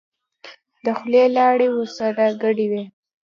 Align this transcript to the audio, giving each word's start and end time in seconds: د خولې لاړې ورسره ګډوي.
د 0.83 0.85
خولې 0.97 1.23
لاړې 1.37 1.67
ورسره 1.71 2.25
ګډوي. 2.41 2.83